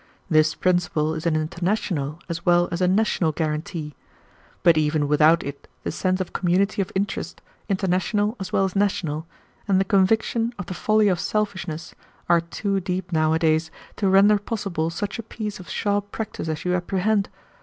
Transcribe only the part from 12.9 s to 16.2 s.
nowadays to render possible such a piece of sharp